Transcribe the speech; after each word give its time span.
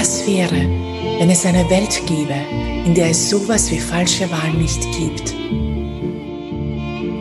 Was 0.00 0.24
wäre, 0.28 0.54
wenn 1.18 1.28
es 1.28 1.44
eine 1.44 1.68
Welt 1.70 2.02
gäbe, 2.06 2.36
in 2.86 2.94
der 2.94 3.10
es 3.10 3.30
sowas 3.30 3.68
wie 3.72 3.80
falsche 3.80 4.30
Wahl 4.30 4.52
nicht 4.52 4.80
gibt? 4.96 5.34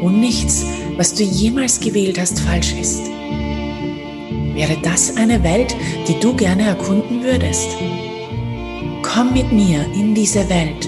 Und 0.04 0.20
nichts, 0.20 0.64
was 0.96 1.16
du 1.16 1.24
jemals 1.24 1.80
gewählt 1.80 2.20
hast, 2.20 2.40
falsch 2.40 2.74
ist. 2.80 3.02
Wäre 4.54 4.78
das 4.84 5.18
eine 5.18 5.42
Welt, 5.42 5.76
die 6.08 6.20
du 6.20 6.36
gerne 6.36 6.68
erkunden 6.68 7.24
würdest? 7.24 7.68
Komm 9.02 9.34
mit 9.34 9.52
mir 9.52 9.84
in 9.96 10.14
diese 10.14 10.48
Welt. 10.48 10.88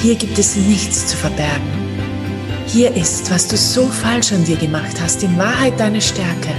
Hier 0.00 0.14
gibt 0.14 0.38
es 0.38 0.56
nichts 0.56 1.08
zu 1.08 1.18
verbergen. 1.18 1.68
Hier 2.66 2.96
ist, 2.96 3.30
was 3.30 3.46
du 3.46 3.58
so 3.58 3.88
falsch 3.88 4.32
an 4.32 4.44
dir 4.46 4.56
gemacht 4.56 4.98
hast, 5.02 5.22
in 5.22 5.36
Wahrheit 5.36 5.78
deine 5.78 6.00
Stärke 6.00 6.54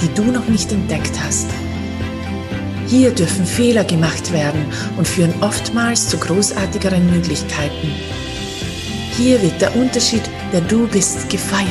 die 0.00 0.12
du 0.14 0.24
noch 0.24 0.48
nicht 0.48 0.72
entdeckt 0.72 1.12
hast. 1.24 1.46
Hier 2.86 3.10
dürfen 3.10 3.44
Fehler 3.44 3.84
gemacht 3.84 4.32
werden 4.32 4.64
und 4.96 5.06
führen 5.06 5.34
oftmals 5.42 6.08
zu 6.08 6.16
großartigeren 6.16 7.10
Möglichkeiten. 7.10 7.92
Hier 9.16 9.42
wird 9.42 9.60
der 9.60 9.76
Unterschied, 9.76 10.22
der 10.52 10.62
du 10.62 10.86
bist, 10.88 11.28
gefeiert. 11.28 11.68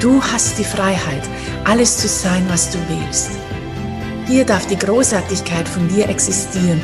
Du 0.00 0.22
hast 0.22 0.58
die 0.58 0.64
Freiheit, 0.64 1.22
alles 1.64 1.96
zu 1.96 2.08
sein, 2.08 2.44
was 2.48 2.70
du 2.70 2.78
willst. 2.88 3.30
Hier 4.26 4.44
darf 4.44 4.66
die 4.66 4.78
Großartigkeit 4.78 5.66
von 5.68 5.88
dir 5.88 6.08
existieren, 6.08 6.80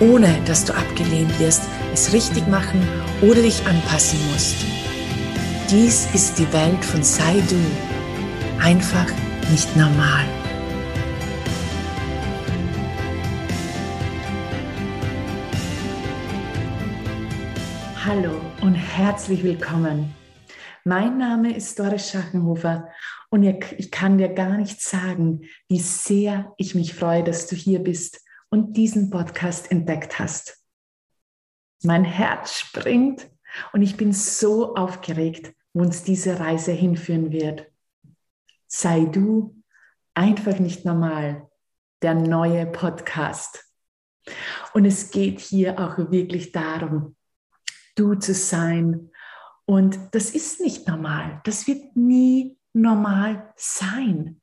ohne 0.00 0.36
dass 0.46 0.64
du 0.64 0.72
abgelehnt 0.72 1.38
wirst, 1.38 1.62
es 1.92 2.12
richtig 2.12 2.48
machen 2.48 2.80
oder 3.20 3.42
dich 3.42 3.64
anpassen 3.66 4.18
musst. 4.32 4.56
Dies 5.70 6.08
ist 6.14 6.38
die 6.38 6.52
Welt 6.52 6.84
von 6.84 7.02
Sei 7.02 7.42
Du. 7.48 7.56
Einfach 8.60 9.06
nicht 9.50 9.76
normal. 9.76 10.24
Hallo 18.04 18.40
und 18.62 18.74
herzlich 18.74 19.42
willkommen. 19.42 20.14
Mein 20.84 21.18
Name 21.18 21.54
ist 21.54 21.78
Doris 21.78 22.10
Schachenhofer 22.10 22.88
und 23.30 23.42
ich 23.42 23.90
kann 23.90 24.18
dir 24.18 24.28
gar 24.28 24.56
nicht 24.56 24.80
sagen, 24.80 25.42
wie 25.68 25.80
sehr 25.80 26.52
ich 26.56 26.74
mich 26.74 26.94
freue, 26.94 27.24
dass 27.24 27.46
du 27.46 27.56
hier 27.56 27.80
bist 27.80 28.20
und 28.50 28.76
diesen 28.76 29.10
Podcast 29.10 29.70
entdeckt 29.70 30.18
hast. 30.18 30.58
Mein 31.82 32.04
Herz 32.04 32.58
springt 32.58 33.28
und 33.72 33.82
ich 33.82 33.96
bin 33.96 34.12
so 34.12 34.74
aufgeregt, 34.74 35.54
wo 35.72 35.82
uns 35.82 36.02
diese 36.02 36.40
Reise 36.40 36.72
hinführen 36.72 37.32
wird. 37.32 37.66
Sei 38.76 39.04
du 39.04 39.62
einfach 40.14 40.58
nicht 40.58 40.84
normal, 40.84 41.48
der 42.02 42.14
neue 42.14 42.66
Podcast. 42.66 43.72
Und 44.72 44.84
es 44.84 45.12
geht 45.12 45.38
hier 45.38 45.78
auch 45.78 45.96
wirklich 46.10 46.50
darum, 46.50 47.14
du 47.94 48.16
zu 48.16 48.34
sein. 48.34 49.12
Und 49.64 50.00
das 50.10 50.30
ist 50.30 50.60
nicht 50.60 50.88
normal. 50.88 51.40
Das 51.44 51.68
wird 51.68 51.94
nie 51.94 52.58
normal 52.72 53.54
sein. 53.54 54.42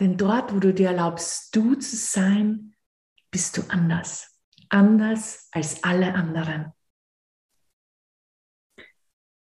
Denn 0.00 0.16
dort, 0.16 0.54
wo 0.54 0.60
du 0.60 0.72
dir 0.72 0.88
erlaubst, 0.88 1.54
du 1.54 1.74
zu 1.74 1.94
sein, 1.94 2.74
bist 3.30 3.58
du 3.58 3.62
anders. 3.68 4.34
Anders 4.70 5.46
als 5.52 5.84
alle 5.84 6.14
anderen. 6.14 6.72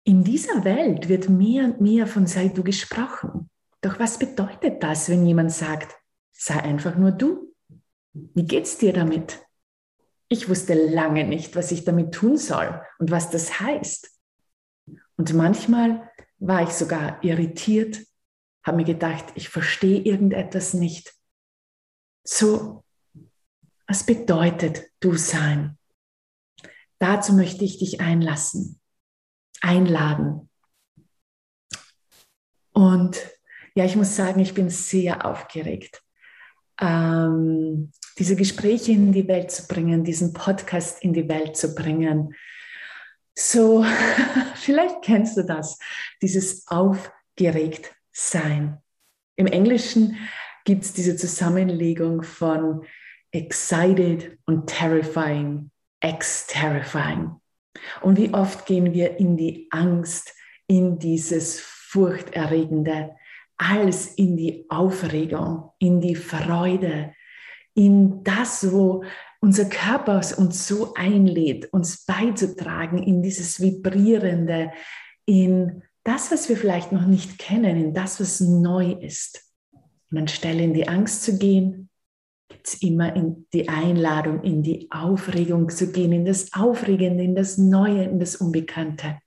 In 0.03 0.25
dieser 0.25 0.65
Welt 0.65 1.07
wird 1.07 1.29
mehr 1.29 1.63
und 1.63 1.79
mehr 1.79 2.07
von 2.07 2.27
sei 2.27 2.49
du 2.49 2.61
gesprochen. 2.61 3.50
Doch 3.81 3.99
was 3.99 4.19
bedeutet 4.19 4.83
das, 4.83 5.09
wenn 5.09 5.25
jemand 5.25 5.51
sagt, 5.51 5.95
sei 6.31 6.59
einfach 6.61 6.95
nur 6.95 7.11
du? 7.11 7.53
Wie 8.13 8.45
geht's 8.45 8.77
dir 8.77 8.93
damit? 8.93 9.39
Ich 10.27 10.47
wusste 10.47 10.73
lange 10.73 11.25
nicht, 11.25 11.55
was 11.55 11.71
ich 11.71 11.83
damit 11.83 12.13
tun 12.13 12.37
soll 12.37 12.81
und 12.99 13.11
was 13.11 13.29
das 13.31 13.59
heißt. 13.59 14.09
Und 15.17 15.33
manchmal 15.33 16.09
war 16.37 16.63
ich 16.63 16.69
sogar 16.69 17.23
irritiert, 17.23 17.99
habe 18.63 18.77
mir 18.77 18.85
gedacht, 18.85 19.25
ich 19.35 19.49
verstehe 19.49 19.99
irgendetwas 20.01 20.73
nicht. 20.73 21.13
So, 22.23 22.83
was 23.87 24.05
bedeutet 24.05 24.85
du 24.99 25.15
sein? 25.15 25.77
Dazu 26.99 27.33
möchte 27.33 27.65
ich 27.65 27.79
dich 27.79 27.99
einlassen, 27.99 28.79
einladen. 29.61 30.49
Und 32.73 33.17
ja, 33.75 33.85
ich 33.85 33.95
muss 33.95 34.15
sagen, 34.15 34.39
ich 34.39 34.53
bin 34.53 34.69
sehr 34.69 35.25
aufgeregt, 35.25 36.01
ähm, 36.79 37.91
diese 38.17 38.35
Gespräche 38.35 38.91
in 38.91 39.11
die 39.11 39.27
Welt 39.27 39.51
zu 39.51 39.67
bringen, 39.67 40.03
diesen 40.03 40.33
Podcast 40.33 41.03
in 41.03 41.13
die 41.13 41.29
Welt 41.29 41.55
zu 41.55 41.73
bringen. 41.73 42.35
So, 43.37 43.85
vielleicht 44.55 45.01
kennst 45.03 45.37
du 45.37 45.43
das, 45.43 45.79
dieses 46.21 46.67
aufgeregt 46.67 47.95
sein. 48.11 48.79
Im 49.35 49.47
Englischen 49.47 50.17
gibt 50.65 50.83
es 50.83 50.93
diese 50.93 51.15
Zusammenlegung 51.15 52.23
von 52.23 52.85
excited 53.31 54.37
und 54.45 54.67
terrifying, 54.67 55.71
ex-terrifying. 56.01 57.31
Und 58.01 58.17
wie 58.17 58.33
oft 58.33 58.65
gehen 58.65 58.93
wir 58.93 59.17
in 59.17 59.37
die 59.37 59.67
Angst, 59.71 60.33
in 60.67 60.99
dieses 60.99 61.59
furchterregende, 61.59 63.15
als 63.61 64.07
in 64.15 64.35
die 64.37 64.65
Aufregung, 64.69 65.69
in 65.77 66.01
die 66.01 66.15
Freude, 66.15 67.13
in 67.75 68.23
das, 68.23 68.71
wo 68.71 69.03
unser 69.39 69.65
Körper 69.65 70.19
uns 70.37 70.67
so 70.67 70.95
einlädt, 70.95 71.71
uns 71.71 72.03
beizutragen 72.05 73.03
in 73.03 73.21
dieses 73.21 73.61
Vibrierende, 73.61 74.71
in 75.25 75.83
das, 76.03 76.31
was 76.31 76.49
wir 76.49 76.57
vielleicht 76.57 76.91
noch 76.91 77.05
nicht 77.05 77.37
kennen, 77.37 77.77
in 77.77 77.93
das, 77.93 78.19
was 78.19 78.39
neu 78.39 78.93
ist. 78.93 79.47
Und 80.09 80.17
anstelle 80.17 80.63
in 80.63 80.73
die 80.73 80.87
Angst 80.87 81.23
zu 81.23 81.37
gehen, 81.37 81.89
gibt 82.49 82.67
es 82.67 82.81
immer 82.81 83.15
in 83.15 83.45
die 83.53 83.69
Einladung, 83.69 84.41
in 84.41 84.63
die 84.63 84.89
Aufregung 84.89 85.69
zu 85.69 85.91
gehen, 85.91 86.11
in 86.13 86.25
das 86.25 86.51
Aufregende, 86.53 87.23
in 87.23 87.35
das 87.35 87.59
Neue, 87.59 88.05
in 88.05 88.19
das 88.19 88.37
Unbekannte. 88.37 89.19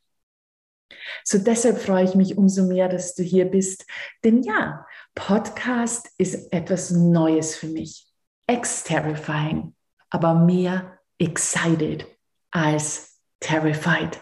So 1.22 1.38
deshalb 1.38 1.78
freue 1.78 2.04
ich 2.04 2.14
mich 2.14 2.36
umso 2.36 2.66
mehr, 2.66 2.88
dass 2.88 3.14
du 3.14 3.22
hier 3.22 3.46
bist. 3.46 3.86
Denn 4.22 4.42
ja, 4.42 4.86
Podcast 5.14 6.10
ist 6.18 6.52
etwas 6.52 6.90
Neues 6.90 7.56
für 7.56 7.68
mich. 7.68 8.06
Ex-terrifying, 8.46 9.74
aber 10.10 10.34
mehr 10.34 10.98
excited 11.18 12.06
als 12.50 13.20
terrified. 13.40 14.20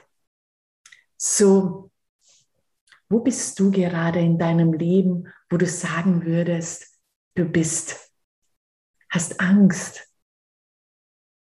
So, 1.17 1.91
wo 3.09 3.21
bist 3.21 3.59
du 3.59 3.71
gerade 3.71 4.21
in 4.21 4.39
deinem 4.39 4.73
Leben, 4.73 5.33
wo 5.51 5.57
du 5.57 5.67
sagen 5.67 6.25
würdest, 6.25 6.99
du 7.35 7.45
bist, 7.45 8.13
hast 9.11 9.41
Angst, 9.41 10.09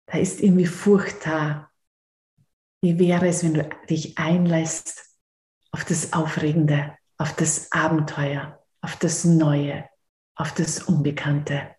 da 0.05 0.17
ist 0.17 0.39
irgendwie 0.39 0.65
Furcht 0.65 1.25
da. 1.25 1.69
Wie 2.81 2.99
wäre 2.99 3.27
es, 3.27 3.43
wenn 3.43 3.55
du 3.55 3.69
dich 3.89 4.17
einlässt 4.17 5.06
auf 5.77 5.85
das 5.85 6.11
Aufregende, 6.11 6.97
auf 7.19 7.35
das 7.35 7.71
Abenteuer, 7.71 8.59
auf 8.81 8.95
das 8.95 9.25
Neue, 9.25 9.87
auf 10.33 10.51
das 10.55 10.81
Unbekannte, 10.81 11.69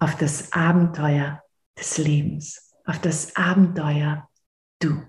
auf 0.00 0.16
das 0.16 0.52
Abenteuer 0.52 1.40
des 1.78 1.96
Lebens, 1.96 2.74
auf 2.86 3.00
das 3.00 3.36
Abenteuer 3.36 4.28
du. 4.80 5.00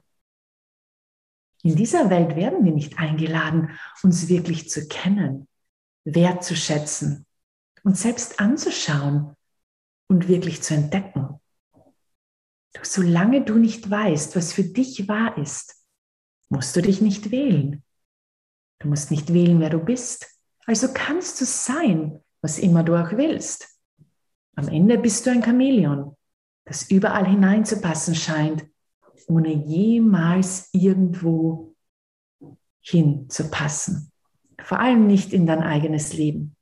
In 1.63 1.75
dieser 1.75 2.11
Welt 2.11 2.35
werden 2.35 2.63
wir 2.63 2.73
nicht 2.73 2.99
eingeladen, 2.99 3.71
uns 4.03 4.27
wirklich 4.27 4.69
zu 4.69 4.87
kennen, 4.87 5.47
wertzuschätzen, 6.05 7.25
uns 7.81 8.03
selbst 8.03 8.39
anzuschauen 8.39 9.35
und 10.09 10.27
wirklich 10.27 10.61
zu 10.61 10.75
entdecken. 10.75 11.41
Doch 12.73 12.85
solange 12.85 13.43
du 13.43 13.55
nicht 13.55 13.89
weißt, 13.89 14.35
was 14.35 14.53
für 14.53 14.63
dich 14.63 15.07
wahr 15.07 15.39
ist, 15.39 15.83
musst 16.49 16.75
du 16.75 16.83
dich 16.83 17.01
nicht 17.01 17.31
wählen. 17.31 17.83
Du 18.79 18.87
musst 18.87 19.11
nicht 19.11 19.33
wählen, 19.33 19.59
wer 19.59 19.69
du 19.69 19.79
bist. 19.79 20.27
Also 20.65 20.89
kannst 20.93 21.39
du 21.41 21.45
sein, 21.45 22.19
was 22.41 22.59
immer 22.59 22.83
du 22.83 22.95
auch 22.95 23.11
willst. 23.13 23.79
Am 24.55 24.67
Ende 24.67 24.97
bist 24.97 25.25
du 25.25 25.31
ein 25.31 25.43
Chamäleon, 25.43 26.15
das 26.65 26.89
überall 26.89 27.27
hineinzupassen 27.27 28.15
scheint, 28.15 28.65
ohne 29.27 29.53
jemals 29.53 30.69
irgendwo 30.73 31.75
hinzupassen. 32.81 34.11
Vor 34.61 34.79
allem 34.79 35.07
nicht 35.07 35.33
in 35.33 35.45
dein 35.45 35.61
eigenes 35.61 36.13
Leben. 36.13 36.55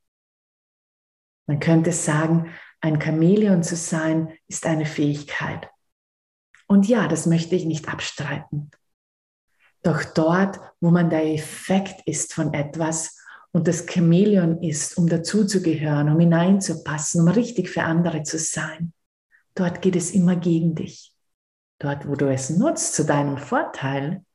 Man 1.47 1.59
könnte 1.59 1.91
sagen, 1.91 2.51
ein 2.81 3.01
Chamäleon 3.01 3.63
zu 3.63 3.75
sein 3.75 4.38
ist 4.47 4.65
eine 4.65 4.85
Fähigkeit. 4.85 5.69
Und 6.67 6.88
ja, 6.88 7.07
das 7.07 7.25
möchte 7.25 7.56
ich 7.56 7.65
nicht 7.65 7.88
abstreiten. 7.88 8.71
Doch 9.86 10.04
dort, 10.04 10.60
wo 10.82 10.90
man 10.90 11.12
der 11.12 11.32
Effekt 11.32 12.02
ist 12.08 12.34
von 12.34 12.56
etwas 12.56 13.20
und 13.52 13.68
das 13.68 13.86
Chamäleon 13.86 14.64
ist, 14.64 14.98
um 14.98 15.08
dazuzugehören, 15.08 16.10
um 16.10 16.20
hineinzupassen, 16.20 17.22
um 17.22 17.28
richtig 17.28 17.70
für 17.70 17.84
andere 17.84 18.24
zu 18.24 18.40
sein, 18.40 18.94
dort 19.54 19.84
geht 19.84 19.96
es 19.96 20.10
immer 20.10 20.38
gegen 20.38 20.74
dich. 20.74 21.14
Dort, 21.78 22.08
wo 22.08 22.16
du 22.16 22.34
es 22.34 22.50
nutzt 22.50 22.96
zu 22.96 23.06
deinem 23.06 23.38
Vorteil, 23.38 24.26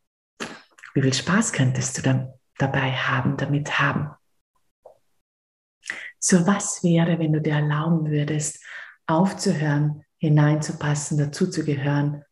wie 0.95 1.03
viel 1.03 1.15
Spaß 1.15 1.53
könntest 1.53 1.99
du 1.99 2.03
dann 2.03 2.33
dabei 2.57 2.93
haben, 2.93 3.37
damit 3.37 3.81
haben? 3.81 4.11
So 6.21 6.47
was 6.47 6.85
wäre, 6.85 7.19
wenn 7.19 7.33
du 7.33 7.41
dir 7.41 7.55
erlauben 7.55 8.09
würdest, 8.09 8.65
aufzuhören, 9.09 10.05
hineinzupassen, 10.19 11.19
dazuzugehören 11.19 12.25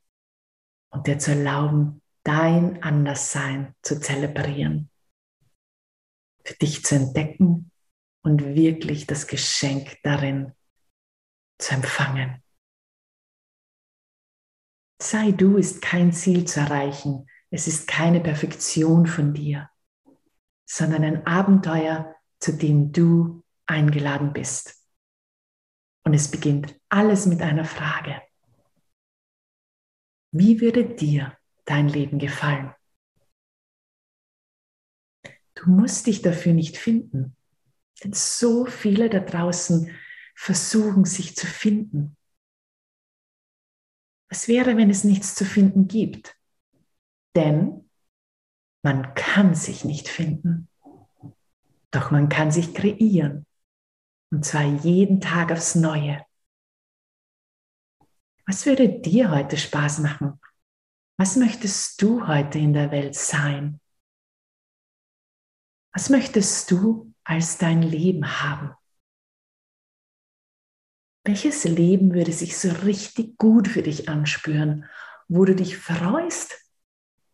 und 0.91 1.09
dir 1.09 1.19
zu 1.19 1.33
erlauben, 1.33 2.01
dein 2.29 2.83
Anderssein 2.83 3.75
zu 3.81 3.99
zelebrieren, 4.01 4.91
für 6.45 6.55
dich 6.57 6.85
zu 6.85 6.97
entdecken 6.97 7.71
und 8.23 8.45
wirklich 8.45 9.07
das 9.07 9.27
Geschenk 9.27 9.97
darin 10.03 10.53
zu 11.59 11.73
empfangen. 11.73 12.45
Sei 15.01 15.33
du 15.33 15.57
ist 15.57 15.81
kein 15.81 16.13
Ziel 16.13 16.45
zu 16.47 16.61
erreichen, 16.61 17.27
es 17.51 17.67
ist 17.67 17.89
keine 17.89 18.21
Perfektion 18.21 19.07
von 19.07 19.33
dir, 19.33 19.71
sondern 20.69 21.05
ein 21.05 21.27
Abenteuer, 21.27 22.15
zu 22.41 22.53
dem 22.53 22.93
du 22.93 23.43
eingeladen 23.65 24.35
bist. 24.35 24.87
Und 26.05 26.13
es 26.13 26.31
beginnt 26.31 26.79
alles 26.91 27.25
mit 27.25 27.41
einer 27.41 27.65
Frage. 27.65 28.21
Wie 30.31 30.61
würde 30.61 30.85
dir 30.85 31.39
dein 31.69 31.89
Leben 31.89 32.19
gefallen? 32.19 32.75
Du 35.55 35.71
musst 35.71 36.07
dich 36.07 36.23
dafür 36.23 36.53
nicht 36.53 36.77
finden, 36.77 37.37
denn 38.03 38.13
so 38.13 38.65
viele 38.65 39.11
da 39.11 39.19
draußen 39.19 39.91
versuchen 40.37 41.05
sich 41.05 41.35
zu 41.35 41.47
finden. 41.47 42.17
Was 44.31 44.47
wäre, 44.47 44.77
wenn 44.77 44.91
es 44.91 45.05
nichts 45.05 45.35
zu 45.35 45.45
finden 45.45 45.89
gibt? 45.89 46.37
Denn 47.35 47.91
man 48.85 49.15
kann 49.15 49.55
sich 49.55 49.85
nicht 49.85 50.09
finden, 50.09 50.69
doch 51.91 52.11
man 52.11 52.29
kann 52.29 52.53
sich 52.53 52.75
kreieren. 52.75 53.47
Und 54.31 54.45
zwar 54.45 54.63
jeden 54.63 55.21
Tag 55.21 55.51
aufs 55.51 55.75
Neue. 55.75 56.25
Was 58.47 58.65
würde 58.67 59.01
dir 59.01 59.31
heute 59.31 59.57
Spaß 59.57 59.99
machen? 60.01 60.41
Was 61.21 61.35
möchtest 61.35 62.01
du 62.01 62.29
heute 62.29 62.59
in 62.59 62.73
der 62.73 62.93
Welt 62.93 63.17
sein? 63.17 63.81
Was 65.93 66.11
möchtest 66.11 66.71
du 66.71 67.13
als 67.25 67.59
dein 67.59 67.83
Leben 67.83 68.41
haben? 68.41 68.73
Welches 71.25 71.65
Leben 71.65 72.15
würde 72.15 72.33
sich 72.33 72.57
so 72.57 72.71
richtig 72.71 73.37
gut 73.37 73.67
für 73.67 73.83
dich 73.83 74.09
anspüren, 74.09 74.85
wo 75.27 75.45
du 75.45 75.57
dich 75.57 75.77
freust, 75.77 76.55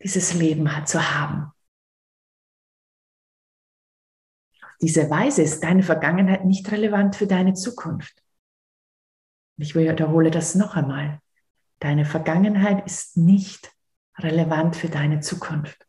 dieses 0.03 0.33
Leben 0.33 0.69
zu 0.87 1.15
haben? 1.15 1.53
diese 4.81 5.09
Weise 5.09 5.43
ist 5.43 5.63
deine 5.63 5.83
Vergangenheit 5.83 6.45
nicht 6.45 6.71
relevant 6.71 7.17
für 7.17 7.27
deine 7.27 7.55
Zukunft. 7.55 8.23
Ich 9.57 9.75
wiederhole 9.75 10.31
das 10.31 10.55
noch 10.55 10.77
einmal. 10.77 11.21
Deine 11.79 12.05
Vergangenheit 12.05 12.85
ist 12.85 13.17
nicht 13.17 13.74
relevant 14.19 14.77
für 14.77 14.89
deine 14.89 15.21
Zukunft. 15.21 15.87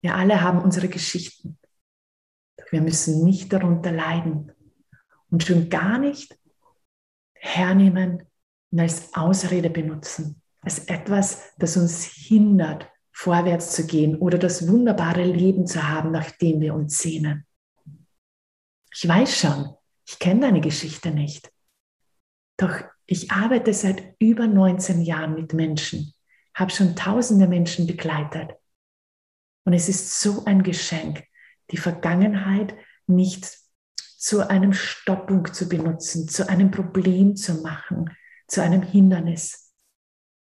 Wir 0.00 0.14
alle 0.14 0.40
haben 0.40 0.60
unsere 0.60 0.88
Geschichten. 0.88 1.58
Wir 2.70 2.82
müssen 2.82 3.24
nicht 3.24 3.52
darunter 3.52 3.92
leiden 3.92 4.52
und 5.30 5.42
schon 5.44 5.68
gar 5.68 5.98
nicht 5.98 6.38
hernehmen 7.34 8.24
und 8.70 8.80
als 8.80 9.14
Ausrede 9.14 9.70
benutzen, 9.70 10.42
als 10.60 10.80
etwas, 10.80 11.54
das 11.58 11.76
uns 11.76 12.04
hindert, 12.04 12.90
vorwärts 13.12 13.74
zu 13.74 13.86
gehen 13.86 14.16
oder 14.16 14.38
das 14.38 14.68
wunderbare 14.68 15.24
Leben 15.24 15.66
zu 15.66 15.88
haben, 15.88 16.12
nach 16.12 16.30
dem 16.32 16.60
wir 16.60 16.74
uns 16.74 16.98
sehnen. 16.98 17.46
Ich 18.94 19.08
weiß 19.08 19.38
schon, 19.38 19.74
ich 20.06 20.18
kenne 20.18 20.40
deine 20.40 20.60
Geschichte 20.60 21.10
nicht. 21.10 21.50
Doch 22.56 22.82
ich 23.06 23.30
arbeite 23.30 23.72
seit 23.72 24.14
über 24.18 24.46
19 24.46 25.02
Jahren 25.02 25.34
mit 25.34 25.52
Menschen, 25.52 26.12
habe 26.58 26.70
schon 26.70 26.96
tausende 26.96 27.46
Menschen 27.46 27.86
begleitet. 27.86 28.52
Und 29.64 29.74
es 29.74 29.88
ist 29.88 30.20
so 30.20 30.44
ein 30.44 30.62
Geschenk, 30.62 31.24
die 31.70 31.76
Vergangenheit 31.76 32.74
nicht 33.06 33.58
zu 34.16 34.48
einem 34.48 34.72
Stoppung 34.72 35.52
zu 35.52 35.68
benutzen, 35.68 36.28
zu 36.28 36.48
einem 36.48 36.70
Problem 36.70 37.36
zu 37.36 37.62
machen, 37.62 38.16
zu 38.46 38.62
einem 38.62 38.82
Hindernis, 38.82 39.72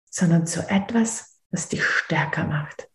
sondern 0.09 0.45
zu 0.45 0.69
etwas, 0.69 1.39
das 1.49 1.69
dich 1.69 1.83
stärker 1.83 2.45
macht. 2.45 2.89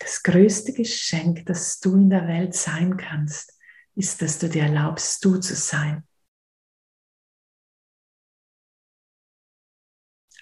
Das 0.00 0.22
größte 0.22 0.72
Geschenk, 0.72 1.46
das 1.46 1.80
du 1.80 1.94
in 1.94 2.10
der 2.10 2.26
Welt 2.28 2.54
sein 2.54 2.96
kannst, 2.96 3.58
ist, 3.94 4.22
dass 4.22 4.38
du 4.38 4.48
dir 4.48 4.64
erlaubst, 4.64 5.24
du 5.24 5.38
zu 5.38 5.54
sein. 5.54 6.07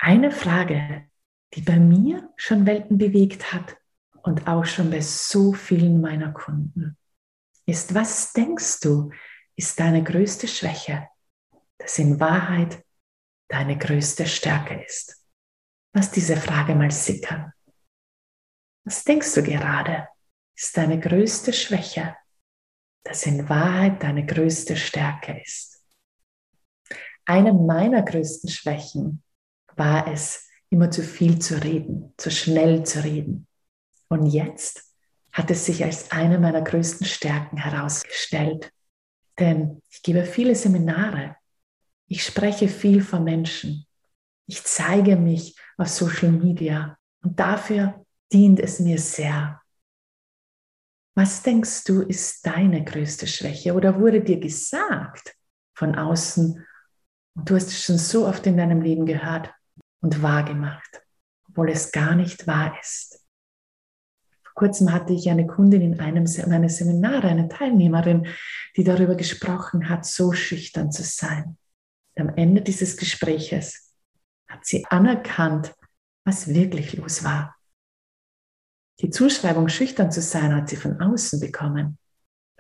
Eine 0.06 0.30
Frage, 0.30 1.10
die 1.52 1.62
bei 1.62 1.80
mir 1.80 2.32
schon 2.36 2.64
Welten 2.64 2.96
bewegt 2.96 3.52
hat 3.52 3.76
und 4.22 4.46
auch 4.46 4.64
schon 4.64 4.88
bei 4.88 5.00
so 5.00 5.52
vielen 5.52 6.00
meiner 6.00 6.30
Kunden, 6.32 6.96
ist, 7.66 7.92
was 7.92 8.32
denkst 8.32 8.78
du, 8.82 9.10
ist 9.56 9.80
deine 9.80 10.04
größte 10.04 10.46
Schwäche, 10.46 11.08
das 11.78 11.98
in 11.98 12.20
Wahrheit 12.20 12.84
deine 13.48 13.76
größte 13.76 14.26
Stärke 14.26 14.80
ist? 14.84 15.26
Lass 15.92 16.12
diese 16.12 16.36
Frage 16.36 16.76
mal 16.76 16.92
sickern. 16.92 17.52
Was 18.84 19.02
denkst 19.02 19.34
du 19.34 19.42
gerade, 19.42 20.06
ist 20.54 20.76
deine 20.76 21.00
größte 21.00 21.52
Schwäche, 21.52 22.16
das 23.02 23.26
in 23.26 23.48
Wahrheit 23.48 24.04
deine 24.04 24.24
größte 24.24 24.76
Stärke 24.76 25.42
ist? 25.44 25.84
Eine 27.24 27.52
meiner 27.52 28.04
größten 28.04 28.50
Schwächen 28.50 29.24
war 29.76 30.08
es, 30.08 30.48
immer 30.70 30.90
zu 30.90 31.02
viel 31.02 31.38
zu 31.38 31.62
reden, 31.62 32.12
zu 32.16 32.30
schnell 32.30 32.84
zu 32.84 33.04
reden. 33.04 33.46
Und 34.08 34.26
jetzt 34.26 34.82
hat 35.32 35.50
es 35.50 35.66
sich 35.66 35.84
als 35.84 36.10
eine 36.10 36.38
meiner 36.38 36.62
größten 36.62 37.06
Stärken 37.06 37.58
herausgestellt. 37.58 38.72
Denn 39.38 39.82
ich 39.90 40.02
gebe 40.02 40.24
viele 40.24 40.54
Seminare, 40.54 41.36
ich 42.08 42.24
spreche 42.24 42.68
viel 42.68 43.02
vor 43.02 43.20
Menschen, 43.20 43.86
ich 44.46 44.62
zeige 44.64 45.16
mich 45.16 45.56
auf 45.76 45.88
Social 45.88 46.30
Media 46.30 46.96
und 47.22 47.38
dafür 47.38 48.06
dient 48.32 48.60
es 48.60 48.80
mir 48.80 48.98
sehr. 48.98 49.60
Was 51.14 51.42
denkst 51.42 51.84
du, 51.84 52.02
ist 52.02 52.46
deine 52.46 52.84
größte 52.84 53.26
Schwäche 53.26 53.74
oder 53.74 53.98
wurde 53.98 54.22
dir 54.22 54.38
gesagt 54.38 55.34
von 55.74 55.96
außen 55.96 56.64
und 57.34 57.50
du 57.50 57.54
hast 57.54 57.68
es 57.68 57.82
schon 57.82 57.98
so 57.98 58.26
oft 58.26 58.46
in 58.46 58.56
deinem 58.56 58.80
Leben 58.80 59.04
gehört 59.04 59.52
und 60.06 60.22
wahrgemacht, 60.22 61.02
obwohl 61.48 61.70
es 61.70 61.90
gar 61.90 62.14
nicht 62.14 62.46
wahr 62.46 62.78
ist? 62.80 63.24
Vor 64.44 64.54
kurzem 64.54 64.92
hatte 64.92 65.12
ich 65.12 65.28
eine 65.28 65.48
Kundin 65.48 65.82
in 65.82 66.00
einem 66.00 66.24
meiner 66.46 66.68
Seminare, 66.68 67.28
eine 67.28 67.48
Teilnehmerin, 67.48 68.28
die 68.76 68.84
darüber 68.84 69.16
gesprochen 69.16 69.88
hat, 69.88 70.06
so 70.06 70.32
schüchtern 70.32 70.92
zu 70.92 71.02
sein. 71.02 71.58
Und 72.14 72.28
am 72.28 72.34
Ende 72.36 72.62
dieses 72.62 72.96
Gespräches 72.96 73.92
hat 74.48 74.64
sie 74.64 74.86
anerkannt, 74.86 75.74
was 76.24 76.48
wirklich 76.48 76.94
los 76.94 77.24
war. 77.24 77.56
Die 79.00 79.10
Zuschreibung, 79.10 79.68
schüchtern 79.68 80.10
zu 80.12 80.22
sein, 80.22 80.54
hat 80.54 80.68
sie 80.68 80.76
von 80.76 81.00
außen 81.00 81.40
bekommen. 81.40 81.98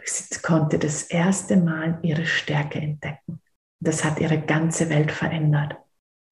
Sie 0.04 0.40
konnte 0.40 0.78
das 0.78 1.04
erste 1.04 1.56
Mal 1.56 2.00
ihre 2.02 2.26
Stärke 2.26 2.80
entdecken. 2.80 3.40
Das 3.80 4.04
hat 4.04 4.20
ihre 4.20 4.40
ganze 4.42 4.90
Welt 4.90 5.12
verändert. 5.12 5.76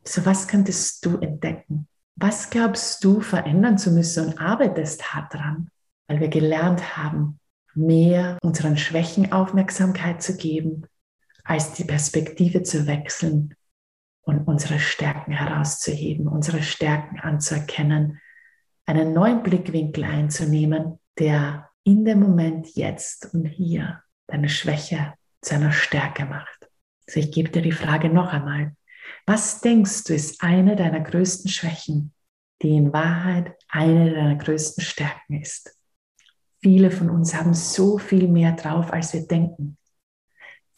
So 0.07 0.25
was 0.27 0.49
könntest 0.49 1.05
du 1.05 1.19
entdecken? 1.19 1.89
Was 2.17 2.51
glaubst 2.51 3.03
du 3.03 3.21
verändern 3.21 3.79
zu 3.79 3.91
müssen 3.91 4.27
und 4.27 4.39
arbeitest 4.39 5.15
hart 5.15 5.35
dran? 5.35 5.71
Weil 6.07 6.21
wir 6.21 6.29
gelernt 6.29 6.97
haben, 6.97 7.41
mehr 7.75 8.39
unseren 8.43 8.77
Schwächen 8.77 9.33
Aufmerksamkeit 9.33 10.23
zu 10.23 10.37
geben, 10.37 10.87
als 11.43 11.73
die 11.73 11.85
Perspektive 11.85 12.63
zu 12.63 12.87
wechseln 12.87 13.55
und 14.23 14.47
unsere 14.47 14.79
Stärken 14.79 15.33
herauszuheben, 15.33 16.29
unsere 16.29 16.63
Stärken 16.63 17.19
anzuerkennen 17.19 18.21
einen 18.87 19.13
neuen 19.13 19.43
Blickwinkel 19.43 20.05
einzunehmen, 20.05 20.99
der 21.19 21.71
in 21.85 22.05
dem 22.05 22.21
Moment 22.21 22.75
jetzt 22.75 23.35
und 23.35 23.47
hier 23.47 24.03
deine 24.27 24.49
Schwäche 24.49 25.15
zu 25.41 25.55
einer 25.55 25.73
Stärke 25.73 26.25
macht. 26.25 26.69
Also 27.07 27.21
ich 27.21 27.33
gebe 27.33 27.51
dir 27.51 27.63
die 27.63 27.73
Frage 27.73 28.09
noch 28.09 28.33
einmal. 28.33 28.75
Was 29.27 29.63
denkst 29.63 30.05
du 30.05 30.15
ist 30.15 30.43
eine 30.43 30.77
deiner 30.77 31.01
größten 31.01 31.51
Schwächen, 31.51 32.13
die 32.61 32.77
in 32.77 32.93
Wahrheit 32.93 33.55
eine 33.69 34.13
deiner 34.13 34.37
größten 34.37 34.85
Stärken 34.85 35.41
ist? 35.41 35.75
Viele 36.63 36.91
von 36.91 37.09
uns 37.09 37.35
haben 37.35 37.55
so 37.55 37.99
viel 37.99 38.29
mehr 38.29 38.53
drauf, 38.53 38.93
als 38.93 39.15
wir 39.15 39.27
denken. 39.27 39.79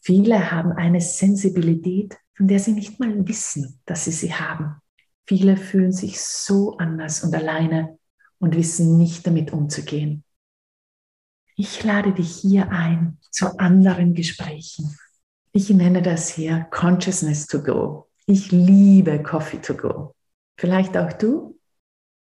Viele 0.01 0.53
haben 0.53 0.73
eine 0.73 1.01
Sensibilität, 1.01 2.17
von 2.37 2.47
der 2.47 2.61
sie 2.61 2.73
nicht 2.73 3.01
mal 3.01 3.27
wissen, 3.27 3.81
dass 3.85 4.05
sie 4.05 4.13
sie 4.13 4.33
haben. 4.33 4.77
Viele 5.27 5.57
fühlen 5.57 5.93
sich 5.93 6.21
so 6.21 6.77
anders 6.77 7.25
und 7.25 7.35
alleine 7.35 7.99
und 8.39 8.55
wissen 8.55 8.97
nicht 8.97 9.27
damit 9.27 9.53
umzugehen. 9.53 10.23
Ich 11.57 11.83
lade 11.83 12.13
dich 12.13 12.37
hier 12.37 12.71
ein 12.71 13.19
zu 13.31 13.59
anderen 13.59 14.15
Gesprächen. 14.15 14.97
Ich 15.53 15.71
nenne 15.71 16.03
das 16.03 16.29
hier 16.29 16.69
Consciousness 16.71 17.47
to 17.47 17.63
Go. 17.63 18.09
Ich 18.29 18.51
liebe 18.51 19.23
Coffee 19.23 19.59
to 19.59 19.75
Go. 19.75 20.17
Vielleicht 20.59 20.97
auch 20.97 21.13
du? 21.13 21.61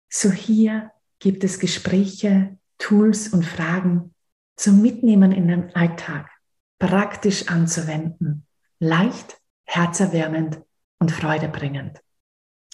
So 0.09 0.31
hier 0.31 0.91
gibt 1.17 1.43
es 1.43 1.57
Gespräche, 1.57 2.59
Tools 2.77 3.29
und 3.29 3.43
Fragen 3.43 4.13
zum 4.55 4.83
Mitnehmen 4.83 5.31
in 5.31 5.47
den 5.47 5.75
Alltag, 5.75 6.29
praktisch 6.77 7.47
anzuwenden, 7.47 8.45
leicht, 8.79 9.41
herzerwärmend 9.65 10.61
und 10.99 11.11
freudebringend. 11.11 11.99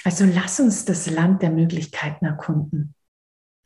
Also 0.03 0.25
lass 0.25 0.59
uns 0.59 0.83
das 0.83 1.09
Land 1.09 1.41
der 1.41 1.51
Möglichkeiten 1.51 2.25
erkunden. 2.25 2.93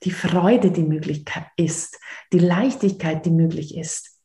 Die 0.03 0.11
Freude, 0.11 0.69
die 0.69 0.83
möglich 0.83 1.25
ist, 1.55 1.99
die 2.31 2.39
Leichtigkeit, 2.39 3.25
die 3.25 3.31
möglich 3.31 3.75
ist, 3.75 4.19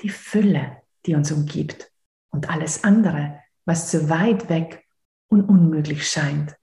die 0.00 0.08
Fülle, 0.08 0.78
die 1.04 1.14
uns 1.14 1.30
umgibt 1.30 1.92
und 2.30 2.48
alles 2.48 2.84
andere, 2.84 3.38
was 3.68 3.90
zu 3.90 4.08
weit 4.08 4.48
weg 4.48 4.82
und 5.28 5.42
unmöglich 5.42 6.08
scheint. 6.08 6.56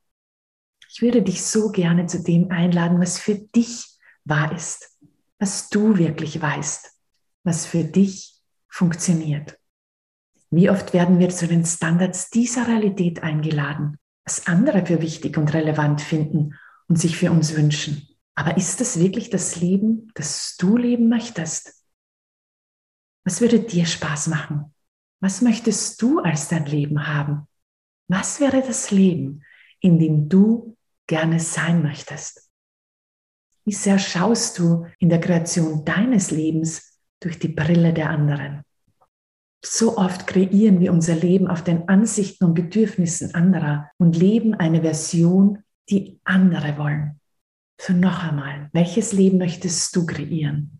Ich 0.89 1.03
würde 1.03 1.21
dich 1.21 1.45
so 1.45 1.69
gerne 1.69 2.07
zu 2.07 2.23
dem 2.23 2.49
einladen, 2.49 2.99
was 2.99 3.19
für 3.19 3.35
dich 3.35 3.99
wahr 4.23 4.55
ist, 4.55 4.97
was 5.37 5.69
du 5.69 5.99
wirklich 5.99 6.41
weißt, 6.41 6.91
was 7.43 7.67
für 7.67 7.83
dich 7.83 8.41
funktioniert. 8.67 9.59
Wie 10.49 10.71
oft 10.71 10.93
werden 10.93 11.19
wir 11.19 11.29
zu 11.29 11.47
den 11.47 11.63
Standards 11.63 12.31
dieser 12.31 12.67
Realität 12.67 13.21
eingeladen, 13.21 13.99
was 14.23 14.47
andere 14.47 14.83
für 14.83 14.99
wichtig 14.99 15.37
und 15.37 15.53
relevant 15.53 16.01
finden 16.01 16.55
und 16.87 16.95
sich 16.95 17.17
für 17.17 17.29
uns 17.29 17.55
wünschen. 17.55 18.07
Aber 18.33 18.57
ist 18.57 18.81
das 18.81 18.99
wirklich 18.99 19.29
das 19.29 19.57
Leben, 19.57 20.11
das 20.15 20.55
du 20.57 20.75
leben 20.75 21.07
möchtest? 21.07 21.85
Was 23.23 23.41
würde 23.41 23.59
dir 23.59 23.85
Spaß 23.85 24.27
machen? 24.27 24.74
Was 25.21 25.41
möchtest 25.41 26.01
du 26.01 26.19
als 26.19 26.47
dein 26.47 26.65
Leben 26.65 27.07
haben? 27.07 27.47
Was 28.07 28.39
wäre 28.39 28.61
das 28.61 28.91
Leben, 28.91 29.43
in 29.79 29.99
dem 29.99 30.29
du 30.29 30.75
gerne 31.07 31.39
sein 31.39 31.81
möchtest? 31.81 32.49
Wie 33.65 33.73
sehr 33.73 33.97
schaust 33.97 34.59
du 34.59 34.85
in 34.99 35.09
der 35.09 35.19
Kreation 35.19 35.83
deines 35.85 36.31
Lebens 36.31 36.99
durch 37.19 37.39
die 37.39 37.47
Brille 37.47 37.93
der 37.93 38.09
anderen? 38.11 38.63
So 39.63 39.97
oft 39.97 40.27
kreieren 40.27 40.79
wir 40.79 40.93
unser 40.93 41.15
Leben 41.15 41.47
auf 41.47 41.63
den 41.63 41.89
Ansichten 41.89 42.45
und 42.45 42.53
Bedürfnissen 42.53 43.33
anderer 43.33 43.89
und 43.97 44.15
leben 44.15 44.53
eine 44.53 44.81
Version, 44.81 45.63
die 45.89 46.19
andere 46.23 46.77
wollen. 46.77 47.19
So 47.81 47.93
noch 47.93 48.23
einmal, 48.23 48.69
welches 48.73 49.11
Leben 49.11 49.39
möchtest 49.39 49.95
du 49.95 50.05
kreieren? 50.05 50.79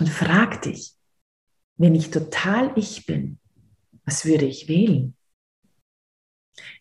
Und 0.00 0.08
frag 0.08 0.62
dich, 0.62 0.94
wenn 1.76 1.94
ich 1.94 2.10
total 2.10 2.72
ich 2.76 3.06
bin, 3.06 3.38
was 4.04 4.24
würde 4.24 4.44
ich 4.44 4.68
wählen? 4.68 5.16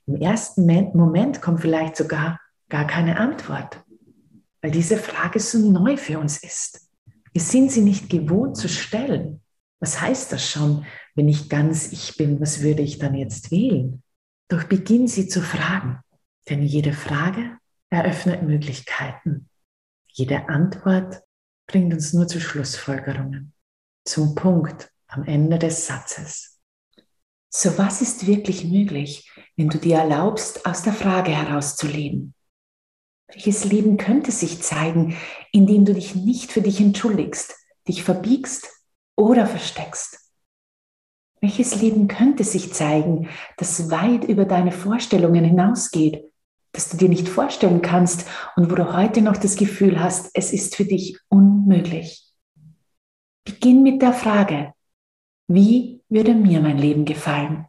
Im 0.05 0.15
ersten 0.15 0.65
Moment 0.93 1.41
kommt 1.41 1.61
vielleicht 1.61 1.95
sogar 1.95 2.39
gar 2.69 2.85
keine 2.85 3.17
Antwort, 3.17 3.83
weil 4.61 4.71
diese 4.71 4.97
Frage 4.97 5.39
so 5.39 5.57
neu 5.57 5.97
für 5.97 6.19
uns 6.19 6.43
ist. 6.43 6.89
Wir 7.31 7.41
sind 7.41 7.71
sie 7.71 7.81
nicht 7.81 8.09
gewohnt 8.09 8.57
zu 8.57 8.69
stellen. 8.69 9.41
Was 9.79 9.99
heißt 9.99 10.31
das 10.31 10.49
schon, 10.49 10.85
wenn 11.15 11.27
ich 11.27 11.49
ganz 11.49 11.91
ich 11.91 12.15
bin, 12.17 12.39
was 12.39 12.61
würde 12.61 12.81
ich 12.81 12.99
dann 12.99 13.15
jetzt 13.15 13.51
wählen? 13.51 14.03
Doch 14.49 14.63
beginn 14.65 15.07
sie 15.07 15.27
zu 15.27 15.41
fragen, 15.41 15.99
denn 16.49 16.61
jede 16.61 16.93
Frage 16.93 17.57
eröffnet 17.89 18.43
Möglichkeiten. 18.43 19.49
Jede 20.07 20.47
Antwort 20.49 21.21
bringt 21.67 21.93
uns 21.93 22.13
nur 22.13 22.27
zu 22.27 22.39
Schlussfolgerungen, 22.39 23.52
zum 24.05 24.35
Punkt 24.35 24.91
am 25.07 25.23
Ende 25.23 25.59
des 25.59 25.87
Satzes. 25.87 26.59
So 27.49 27.77
was 27.77 28.01
ist 28.01 28.25
wirklich 28.25 28.65
möglich, 28.65 29.31
wenn 29.55 29.69
du 29.69 29.77
dir 29.77 29.97
erlaubst, 29.97 30.65
aus 30.65 30.81
der 30.81 30.93
Frage 30.93 31.31
heraus 31.31 31.75
zu 31.75 31.87
leben? 31.87 32.33
Welches 33.27 33.65
Leben 33.65 33.97
könnte 33.97 34.31
sich 34.31 34.61
zeigen, 34.61 35.15
indem 35.51 35.85
du 35.85 35.93
dich 35.93 36.15
nicht 36.15 36.51
für 36.51 36.61
dich 36.61 36.79
entschuldigst, 36.79 37.55
dich 37.87 38.03
verbiegst 38.03 38.69
oder 39.15 39.45
versteckst? 39.45 40.19
Welches 41.41 41.81
Leben 41.81 42.07
könnte 42.07 42.43
sich 42.43 42.73
zeigen, 42.73 43.29
das 43.57 43.91
weit 43.91 44.23
über 44.23 44.45
deine 44.45 44.71
Vorstellungen 44.71 45.43
hinausgeht, 45.43 46.23
das 46.71 46.89
du 46.89 46.97
dir 46.97 47.09
nicht 47.09 47.27
vorstellen 47.27 47.81
kannst 47.81 48.25
und 48.55 48.71
wo 48.71 48.75
du 48.75 48.93
heute 48.95 49.21
noch 49.21 49.37
das 49.37 49.57
Gefühl 49.57 50.01
hast, 50.01 50.31
es 50.33 50.53
ist 50.53 50.75
für 50.75 50.85
dich 50.85 51.19
unmöglich? 51.29 52.22
Beginn 53.45 53.83
mit 53.83 54.01
der 54.01 54.13
Frage, 54.13 54.73
wie 55.47 56.01
würde 56.07 56.33
mir 56.33 56.61
mein 56.61 56.77
Leben 56.77 57.03
gefallen? 57.03 57.67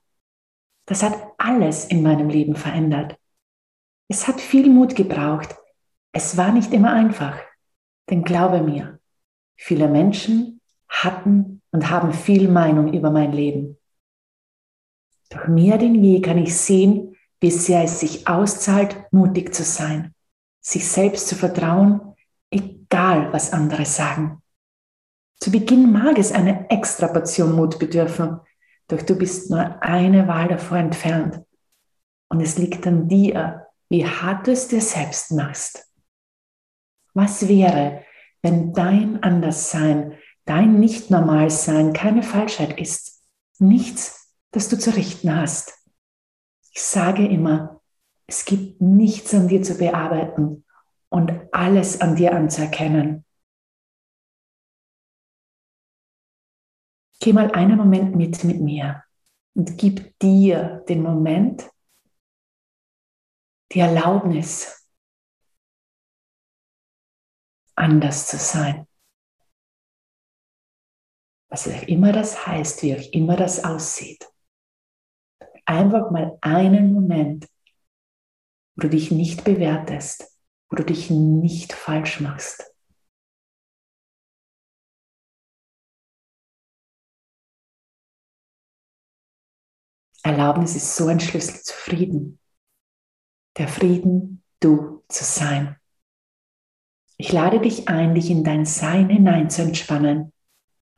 Das 0.86 1.02
hat 1.02 1.16
alles 1.38 1.86
in 1.86 2.02
meinem 2.02 2.28
Leben 2.28 2.54
verändert. 2.54 3.18
Es 4.08 4.28
hat 4.28 4.40
viel 4.40 4.70
Mut 4.70 4.94
gebraucht. 4.94 5.56
Es 6.12 6.36
war 6.36 6.52
nicht 6.52 6.72
immer 6.72 6.92
einfach. 6.92 7.38
Denn 8.08 8.22
glaube 8.22 8.62
mir, 8.62 9.00
viele 9.56 9.88
Menschen 9.88 10.60
hatten 10.88 11.62
und 11.72 11.90
haben 11.90 12.12
viel 12.12 12.48
Meinung 12.48 12.92
über 12.92 13.10
mein 13.10 13.32
Leben. 13.32 13.76
Doch 15.30 15.48
mehr 15.48 15.78
denn 15.78 16.04
je 16.04 16.20
kann 16.20 16.38
ich 16.38 16.56
sehen, 16.56 17.16
wie 17.40 17.50
sehr 17.50 17.82
es 17.82 17.98
sich 17.98 18.28
auszahlt, 18.28 19.10
mutig 19.10 19.52
zu 19.54 19.64
sein, 19.64 20.14
sich 20.60 20.86
selbst 20.86 21.26
zu 21.26 21.34
vertrauen, 21.34 22.14
egal 22.50 23.32
was 23.32 23.52
andere 23.52 23.84
sagen. 23.84 24.43
Zu 25.44 25.50
Beginn 25.50 25.92
mag 25.92 26.18
es 26.18 26.32
eine 26.32 26.70
extra 26.70 27.06
Portion 27.06 27.52
Mut 27.54 27.78
bedürfen, 27.78 28.40
doch 28.88 29.02
du 29.02 29.14
bist 29.14 29.50
nur 29.50 29.82
eine 29.82 30.26
Wahl 30.26 30.48
davor 30.48 30.78
entfernt. 30.78 31.38
Und 32.30 32.40
es 32.40 32.56
liegt 32.56 32.86
an 32.86 33.08
dir, 33.08 33.66
wie 33.90 34.06
hart 34.06 34.46
du 34.46 34.52
es 34.52 34.68
dir 34.68 34.80
selbst 34.80 35.32
machst. 35.32 35.86
Was 37.12 37.46
wäre, 37.46 38.02
wenn 38.40 38.72
dein 38.72 39.22
Anderssein, 39.22 40.14
dein 40.46 40.80
Nicht-Normalsein 40.80 41.92
keine 41.92 42.22
Falschheit 42.22 42.80
ist? 42.80 43.22
Nichts, 43.58 44.32
das 44.50 44.70
du 44.70 44.78
zu 44.78 44.96
richten 44.96 45.36
hast. 45.36 45.74
Ich 46.72 46.80
sage 46.80 47.28
immer, 47.28 47.82
es 48.26 48.46
gibt 48.46 48.80
nichts 48.80 49.34
an 49.34 49.48
dir 49.48 49.62
zu 49.62 49.74
bearbeiten 49.74 50.64
und 51.10 51.38
alles 51.52 52.00
an 52.00 52.16
dir 52.16 52.34
anzuerkennen. 52.34 53.23
Geh 57.20 57.32
mal 57.32 57.50
einen 57.52 57.76
Moment 57.76 58.14
mit 58.16 58.44
mit 58.44 58.60
mir 58.60 59.04
und 59.54 59.78
gib 59.78 60.18
dir 60.18 60.84
den 60.88 61.02
Moment, 61.02 61.70
die 63.72 63.80
Erlaubnis, 63.80 64.88
anders 67.76 68.26
zu 68.28 68.36
sein. 68.36 68.86
Was 71.48 71.68
auch 71.68 71.82
immer 71.82 72.12
das 72.12 72.46
heißt, 72.46 72.82
wie 72.82 72.96
auch 72.96 73.12
immer 73.12 73.36
das 73.36 73.64
aussieht. 73.64 74.28
Einfach 75.66 76.10
mal 76.10 76.36
einen 76.40 76.92
Moment, 76.92 77.46
wo 78.76 78.82
du 78.82 78.88
dich 78.88 79.10
nicht 79.10 79.44
bewertest, 79.44 80.36
wo 80.68 80.76
du 80.76 80.84
dich 80.84 81.10
nicht 81.10 81.72
falsch 81.72 82.20
machst. 82.20 82.73
Erlaubnis 90.24 90.74
ist 90.74 90.96
so 90.96 91.06
ein 91.08 91.20
Schlüssel 91.20 91.60
zu 91.60 91.74
Frieden. 91.74 92.40
Der 93.58 93.68
Frieden, 93.68 94.42
du 94.58 95.04
zu 95.08 95.22
sein. 95.22 95.76
Ich 97.18 97.30
lade 97.30 97.60
dich 97.60 97.88
ein, 97.88 98.14
dich 98.14 98.30
in 98.30 98.42
dein 98.42 98.64
Sein 98.64 99.10
hinein 99.10 99.50
zu 99.50 99.62
entspannen 99.62 100.32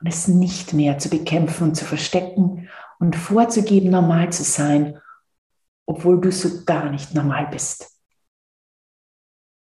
und 0.01 0.07
es 0.07 0.29
nicht 0.29 0.73
mehr 0.75 0.99
zu 0.99 1.11
bekämpfen 1.11 1.65
und 1.65 1.75
zu 1.75 1.85
verstecken 1.85 2.69
und 3.01 3.17
vorzugeben, 3.17 3.91
normal 3.91 4.33
zu 4.33 4.45
sein, 4.45 5.01
obwohl 5.87 6.21
du 6.21 6.31
so 6.31 6.65
gar 6.65 6.89
nicht 6.91 7.13
normal 7.13 7.49
bist. 7.49 8.01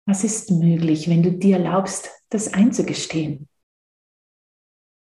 Was 0.05 0.23
ist 0.23 0.51
möglich, 0.51 1.09
wenn 1.09 1.23
du 1.23 1.31
dir 1.31 1.57
erlaubst, 1.57 2.11
das 2.29 2.53
einzugestehen? 2.53 3.49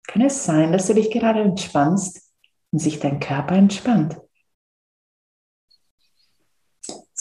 Kann 0.08 0.22
es 0.24 0.44
sein, 0.44 0.74
dass 0.74 0.88
du 0.88 0.94
dich 0.94 1.10
gerade 1.10 1.42
entspannst 1.42 2.34
und 2.72 2.80
sich 2.80 3.00
dein 3.00 3.22
Körper 3.22 3.56
entspannt? 3.56 4.20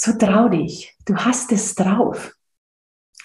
So 0.02 0.14
trau 0.14 0.48
dich, 0.48 0.96
du 1.04 1.14
hast 1.14 1.52
es 1.52 1.74
drauf. 1.74 2.34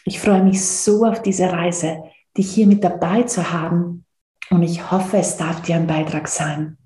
Ich 0.04 0.20
freue 0.20 0.44
mich 0.44 0.62
so 0.62 1.06
auf 1.06 1.22
diese 1.22 1.50
Reise 1.50 2.04
dich 2.36 2.54
hier 2.54 2.68
mit 2.68 2.84
dabei 2.84 3.24
zu 3.24 3.54
haben 3.54 4.06
und 4.50 4.62
ich 4.62 4.92
hoffe, 4.92 5.16
es 5.16 5.38
darf 5.38 5.62
dir 5.62 5.78
ein 5.78 5.88
Beitrag 5.88 6.28
sein. 6.28 6.78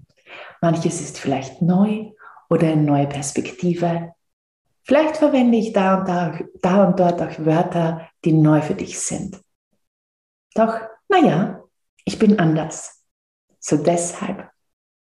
Manches 0.62 1.01
ist 1.01 1.17
vielleicht 1.17 1.63
neu 1.63 2.12
oder 2.51 2.67
eine 2.67 2.84
neue 2.84 3.08
Perspektive. 3.08 4.13
Vielleicht 4.84 5.17
verwende 5.17 5.58
ich 5.58 5.74
da 5.74 5.98
und, 5.98 6.08
da, 6.08 6.39
da 6.62 6.84
und 6.84 7.00
dort 7.00 7.19
auch 7.19 7.43
Wörter, 7.43 8.08
die 8.24 8.34
neu 8.34 8.62
für 8.62 8.75
dich 8.75 9.00
sind. 9.00 9.41
Doch, 10.53 10.79
naja, 11.08 11.63
ich 12.05 12.19
bin 12.19 12.38
anders. 12.38 13.03
So 13.60 13.75
deshalb 13.75 14.51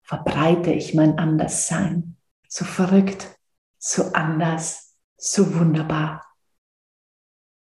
verbreite 0.01 0.73
ich 0.73 0.95
mein 0.95 1.19
Anderssein. 1.19 2.17
So 2.49 2.65
verrückt, 2.65 3.38
so 3.79 4.13
anders, 4.13 4.97
so 5.17 5.55
wunderbar. 5.55 6.25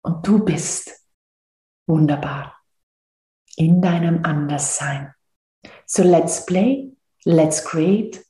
Und 0.03 0.27
du 0.27 0.45
bist 0.45 0.91
wunderbar 1.87 2.57
in 3.57 3.81
deinem 3.81 4.25
Anderssein. 4.25 5.15
So 5.87 6.03
let's 6.03 6.47
play, 6.47 6.93
let's 7.25 7.65
create. 7.65 8.25